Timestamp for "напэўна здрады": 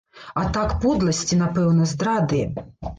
1.45-2.47